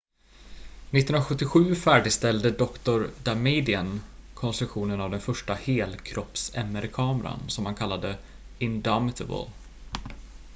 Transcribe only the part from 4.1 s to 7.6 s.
konstruktionen av den första "helkropps""-mr-kameran